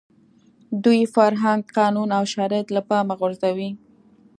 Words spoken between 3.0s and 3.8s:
غورځوي.